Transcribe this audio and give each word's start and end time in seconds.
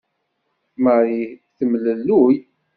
Marie 0.85 1.27
tettemlelluy. 1.41 2.35